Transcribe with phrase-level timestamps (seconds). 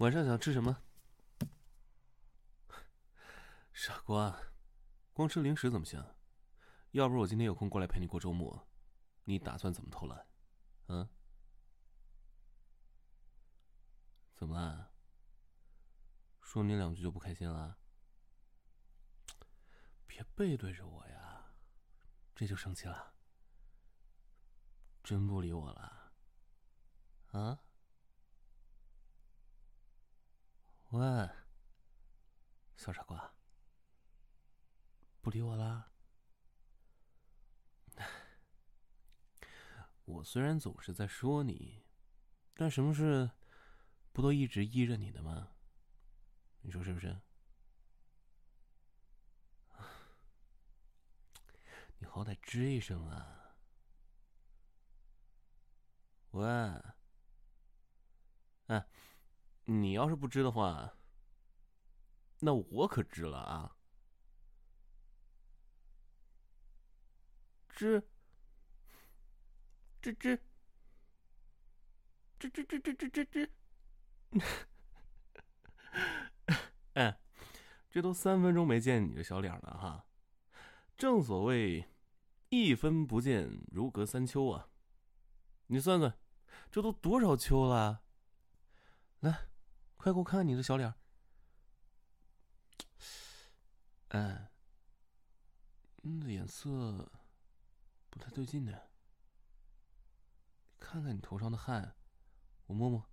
[0.00, 0.82] 晚上想吃什么？
[3.74, 4.40] 傻瓜，
[5.12, 6.02] 光吃零食怎么行？
[6.92, 8.66] 要不是我今天有空过来陪你过周末，
[9.24, 10.26] 你打算怎么偷懒？
[10.86, 11.06] 嗯？
[14.34, 14.90] 怎么了？
[16.40, 17.76] 说你两句就不开心了？
[20.06, 21.52] 别背对着我呀，
[22.34, 23.12] 这就生气了？
[25.04, 26.12] 真不理我了？
[27.32, 27.60] 啊？
[30.90, 31.30] 喂，
[32.76, 33.32] 小傻瓜，
[35.20, 35.92] 不理我啦？
[40.04, 41.84] 我虽然总是在说你，
[42.54, 43.30] 但什么事
[44.12, 45.52] 不都一直依着你的吗？
[46.62, 47.20] 你说是不是？
[51.98, 53.54] 你好歹吱一声啊！
[56.32, 56.48] 喂，
[58.66, 58.84] 哎。
[59.70, 60.96] 你要是不知的话，
[62.40, 63.76] 那我可知了啊！
[67.68, 68.02] 知，
[70.02, 70.40] 吱吱，
[72.40, 73.48] 吱吱吱吱吱吱吱。
[76.94, 77.20] 哎，
[77.88, 80.04] 这都三分钟没见你这小脸了哈！
[80.96, 81.88] 正所谓
[82.48, 84.68] 一分不见如隔三秋啊！
[85.68, 86.18] 你算算，
[86.72, 88.02] 这都多少秋了？
[89.20, 89.49] 来。
[90.00, 90.94] 快给我看看你的小脸
[94.08, 94.50] 哎，
[96.02, 97.12] 嗯，脸色
[98.08, 98.72] 不太对劲呢。
[100.78, 101.94] 看看你头上的汗，
[102.64, 103.04] 我摸摸，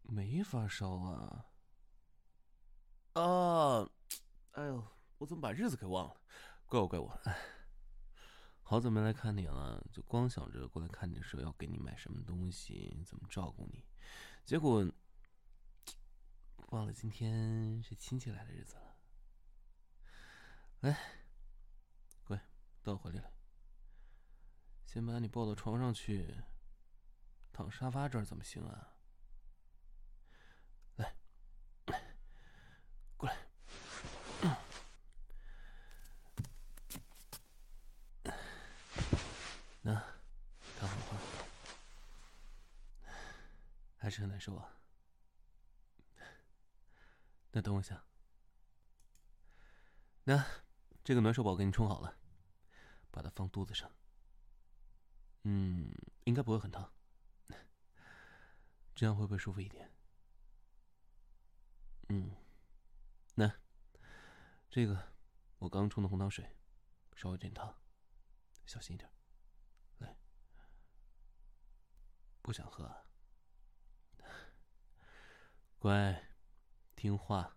[0.00, 1.44] 没发烧啊。
[3.12, 3.90] 啊，
[4.52, 4.82] 哎呦，
[5.18, 6.18] 我怎么把日子给忘了？
[6.64, 7.10] 怪我，怪我。
[7.24, 7.38] 哎
[8.70, 13.82] 好久没来看你了，就光想着过来看你的时候要给你买什么东西，怎么照顾你，
[14.44, 14.86] 结果
[16.66, 18.94] 忘了今天是亲戚来的日子了。
[20.80, 20.98] 来，
[22.24, 22.38] 乖，
[22.82, 23.32] 到我怀里来，
[24.84, 26.36] 先把你抱到床上去，
[27.50, 28.98] 躺沙发这儿怎么行啊？
[30.96, 31.16] 来，
[33.16, 33.34] 过来。
[39.80, 39.94] 那，
[40.78, 41.20] 躺好了，
[43.96, 44.80] 还真难受啊。
[47.52, 48.04] 那等我一下，
[50.24, 50.44] 那
[51.04, 52.18] 这个暖手宝给你冲好了，
[53.12, 53.90] 把它放肚子上。
[55.44, 56.92] 嗯，应该不会很烫，
[58.96, 59.94] 这样会不会舒服一点？
[62.08, 62.34] 嗯，
[63.36, 63.60] 那
[64.68, 65.12] 这个
[65.58, 66.56] 我刚冲的红糖水，
[67.14, 67.80] 稍微有点烫，
[68.66, 69.08] 小心一点。
[69.98, 70.18] 来
[72.42, 73.07] 不想喝啊，
[75.78, 76.34] 乖，
[76.96, 77.56] 听话。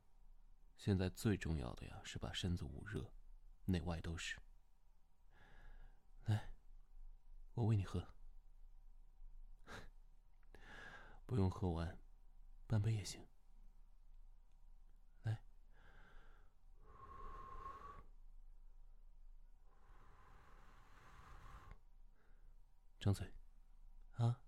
[0.77, 3.11] 现在最重要的呀，是把身子捂热，
[3.65, 4.39] 内外都是。
[6.25, 6.53] 来，
[7.55, 8.13] 我喂你喝，
[11.25, 11.97] 不用喝完，
[12.67, 13.27] 半杯也行。
[15.23, 15.43] 来，
[22.99, 23.33] 张嘴，
[24.13, 24.39] 啊。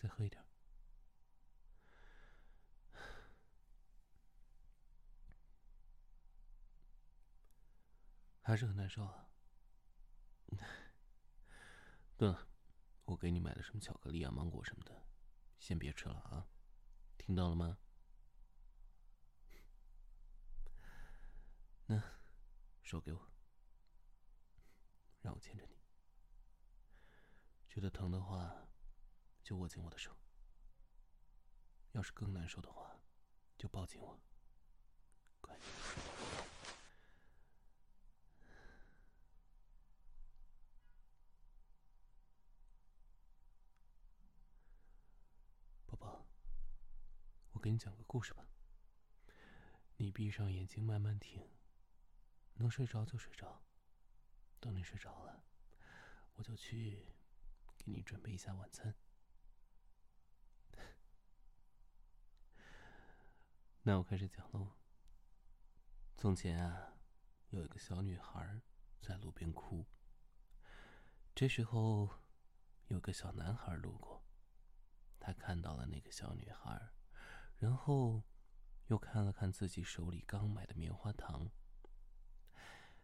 [0.00, 0.44] 再喝一点，
[8.42, 9.30] 还是很难受啊。
[12.18, 12.46] 对了，
[13.06, 15.06] 我给你买的什么巧克力啊、芒果什么的，
[15.58, 16.46] 先别吃了啊，
[17.16, 17.78] 听到了吗？
[21.88, 21.98] 那
[22.82, 23.32] 手给我，
[25.22, 25.78] 让我牵着你，
[27.70, 28.66] 觉得疼的话。
[29.50, 30.16] 就握紧我的手，
[31.90, 33.00] 要是更难受的话，
[33.58, 34.16] 就抱紧我，
[35.40, 35.58] 乖，
[45.84, 46.24] 宝宝，
[47.50, 48.46] 我给你讲个故事吧。
[49.96, 51.44] 你闭上眼睛，慢慢听，
[52.54, 53.60] 能睡着就睡着。
[54.60, 55.42] 等你睡着了，
[56.34, 57.04] 我就去
[57.76, 58.94] 给你准备一下晚餐。
[63.90, 64.68] 那我开始讲喽。
[66.16, 66.94] 从前啊，
[67.48, 68.60] 有一个小女孩
[69.02, 69.84] 在路边哭。
[71.34, 72.08] 这时候，
[72.86, 74.22] 有个小男孩路过，
[75.18, 76.92] 他看到了那个小女孩，
[77.58, 78.22] 然后
[78.86, 81.50] 又看了看自己手里刚买的棉花糖。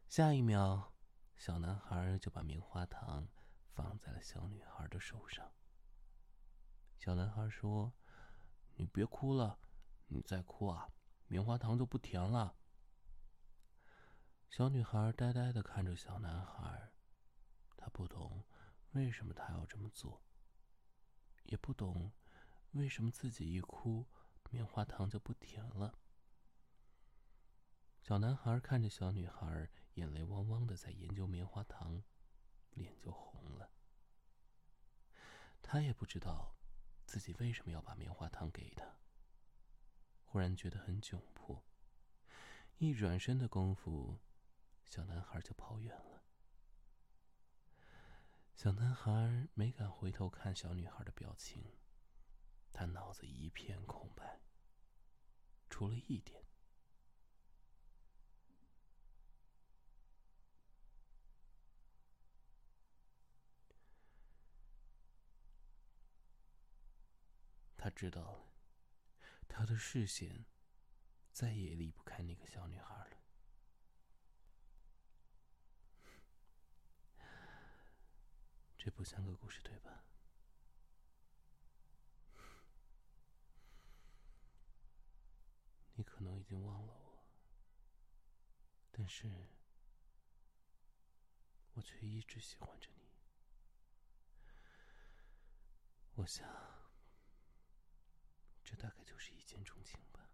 [0.06, 0.92] 下一秒，
[1.34, 3.26] 小男孩就把棉花糖
[3.72, 5.50] 放在了小女孩的手上。
[6.96, 7.92] 小男孩说
[8.78, 9.58] ：“你别哭了，
[10.06, 10.88] 你再哭啊，
[11.26, 12.56] 棉花糖就不甜了。”
[14.48, 16.92] 小女孩呆呆的看着小男孩，
[17.76, 18.44] 她不懂
[18.92, 20.22] 为什么他要这么做，
[21.44, 22.12] 也不懂
[22.72, 24.06] 为什么自己一哭，
[24.50, 25.98] 棉花糖就不甜了。
[28.00, 32.02] 小男孩看着小女孩，眼泪汪汪的在研究棉花糖，
[32.70, 33.70] 脸就红了。
[35.60, 36.54] 他也不知道
[37.04, 38.86] 自己为什么要把棉花糖给他，
[40.26, 41.64] 忽然觉得很窘迫，
[42.78, 44.18] 一转身的功夫。
[44.84, 46.22] 小男孩就跑远了。
[48.54, 51.64] 小男孩没敢回头看小女孩的表情，
[52.72, 54.40] 他脑子一片空白，
[55.68, 56.44] 除了一点：
[67.76, 68.46] 他知道了，
[69.58, 70.44] 他的视线
[71.32, 73.16] 再也离不开那个小女孩了。
[78.76, 80.04] 这不像个故事，对吧？
[85.94, 87.26] 你可能已经忘了我，
[88.90, 89.26] 但是
[91.72, 93.08] 我却一直喜欢着你。
[96.16, 96.46] 我想，
[98.76, 100.30] 大概就是一见钟情吧。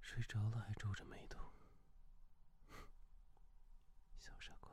[0.00, 1.52] 睡着了还皱着眉头，
[4.18, 4.70] 小傻瓜。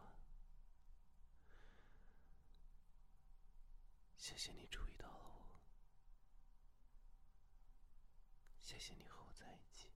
[4.16, 5.60] 谢谢你注意到了我，
[8.62, 9.93] 谢谢你和我在一起，